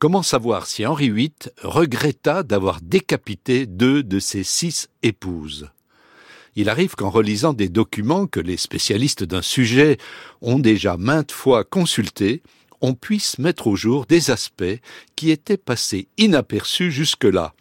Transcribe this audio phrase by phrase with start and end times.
[0.00, 5.70] Comment savoir si Henri VIII regretta d'avoir décapité deux de ses six épouses?
[6.54, 9.98] Il arrive qu'en relisant des documents que les spécialistes d'un sujet
[10.40, 12.42] ont déjà maintes fois consultés,
[12.80, 14.80] on puisse mettre au jour des aspects
[15.16, 17.52] qui étaient passés inaperçus jusque-là.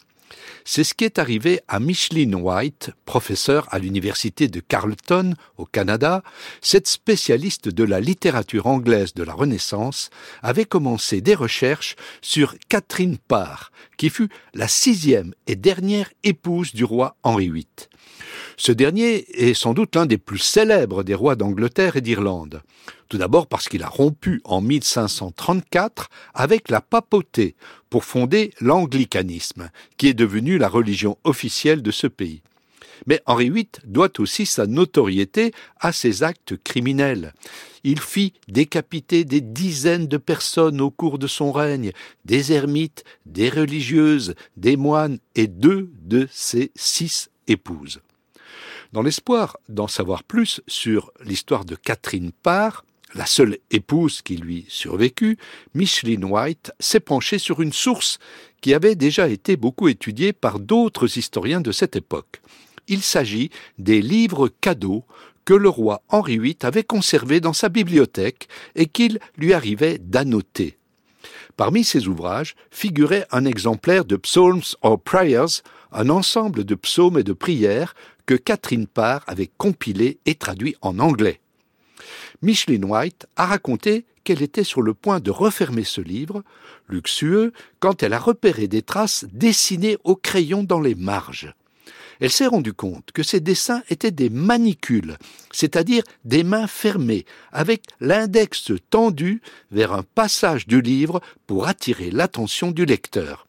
[0.70, 6.24] C'est ce qui est arrivé à Micheline White, professeure à l'université de Carleton, au Canada.
[6.60, 10.10] Cette spécialiste de la littérature anglaise de la Renaissance
[10.44, 16.84] avait commencé des recherches sur Catherine Parr, qui fut la sixième et dernière épouse du
[16.84, 17.66] roi Henri VIII.
[18.60, 22.64] Ce dernier est sans doute l'un des plus célèbres des rois d'Angleterre et d'Irlande.
[23.08, 27.56] Tout d'abord parce qu'il a rompu en 1534 avec la papauté
[27.92, 32.42] pour fonder l'anglicanisme, qui est devenu la religion officielle de ce pays.
[33.06, 37.36] Mais Henri VIII doit aussi sa notoriété à ses actes criminels.
[37.84, 41.92] Il fit décapiter des dizaines de personnes au cours de son règne,
[42.26, 48.02] des ermites, des religieuses, des moines et deux de ses six épouses.
[48.94, 52.86] Dans l'espoir d'en savoir plus sur l'histoire de Catherine Parr,
[53.16, 55.38] la seule épouse qui lui survécut,
[55.74, 58.18] Micheline White s'est penchée sur une source
[58.62, 62.42] qui avait déjà été beaucoup étudiée par d'autres historiens de cette époque.
[62.88, 65.04] Il s'agit des livres cadeaux
[65.44, 70.78] que le roi Henri VIII avait conservés dans sa bibliothèque et qu'il lui arrivait d'annoter.
[71.56, 77.24] Parmi ces ouvrages figurait un exemplaire de Psalms or Prayers, un ensemble de psaumes et
[77.24, 77.96] de prières
[78.28, 81.40] que Catherine Parr avait compilé et traduit en anglais.
[82.44, 86.44] Micheline White a raconté qu'elle était sur le point de refermer ce livre,
[86.90, 91.54] luxueux, quand elle a repéré des traces dessinées au crayon dans les marges.
[92.20, 95.18] Elle s'est rendue compte que ces dessins étaient des manicules,
[95.52, 99.42] c'est-à-dire des mains fermées, avec l'index tendu
[99.72, 103.47] vers un passage du livre pour attirer l'attention du lecteur.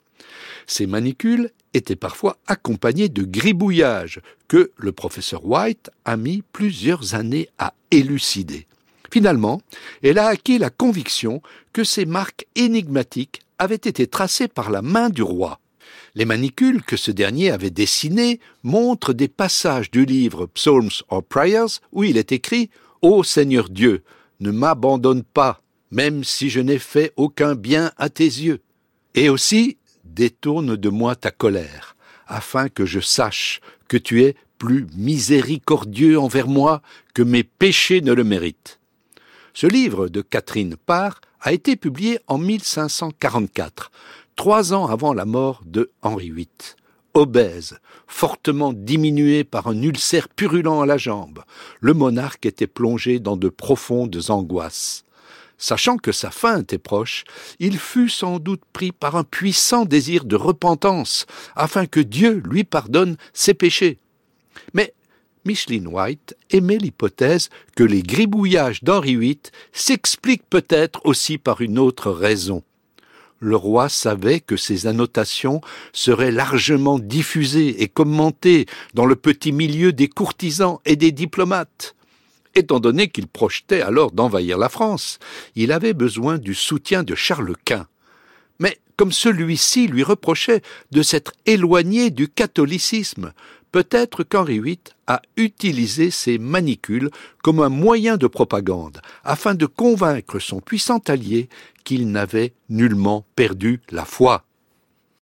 [0.67, 7.49] Ces manicules étaient parfois accompagnées de gribouillages que le professeur White a mis plusieurs années
[7.59, 8.67] à élucider.
[9.11, 9.63] Finalement,
[10.03, 11.43] elle a acquis la conviction
[11.73, 15.61] que ces marques énigmatiques avaient été tracées par la main du roi.
[16.15, 21.81] Les manicules que ce dernier avait dessinées montrent des passages du livre Psalms or Prayers
[21.93, 22.71] où il est écrit
[23.03, 24.03] Ô Seigneur Dieu,
[24.41, 28.61] ne m'abandonne pas, même si je n'ai fait aucun bien à tes yeux.
[29.15, 29.78] Et aussi
[30.15, 31.97] détourne de moi ta colère,
[32.27, 36.83] afin que je sache que tu es plus miséricordieux envers moi
[37.15, 38.81] que mes péchés ne le méritent.
[39.55, 43.91] Ce livre de Catherine Parr a été publié en 1544,
[44.37, 46.49] trois ans avant la mort de Henri VIII.
[47.15, 51.43] Obèse, fortement diminué par un ulcère purulent à la jambe,
[51.81, 55.05] le monarque était plongé dans de profondes angoisses.
[55.59, 57.25] Sachant que sa fin était proche,
[57.59, 61.27] il fut sans doute pris par un puissant désir de repentance,
[61.57, 63.99] afin que Dieu lui pardonne ses péchés.
[64.73, 64.95] Mais
[65.45, 69.41] Micheline White aimait l'hypothèse que les gribouillages d'Henri VIII
[69.73, 72.63] s'expliquent peut-être aussi par une autre raison.
[73.41, 75.61] Le roi savait que ces annotations
[75.93, 81.95] seraient largement diffusées et commentées dans le petit milieu des courtisans et des diplomates.
[82.59, 85.21] Étant donné qu'il projetait alors d'envahir la France,
[85.55, 87.87] il avait besoin du soutien de Charles Quint.
[88.59, 93.33] Mais comme celui-ci lui reprochait de s'être éloigné du catholicisme,
[93.71, 97.11] peut-être qu'Henri VIII a utilisé ces manicules
[97.45, 101.49] comme un moyen de propagande, afin de convaincre son puissant allié
[101.85, 104.48] qu'il n'avait nullement perdu la foi.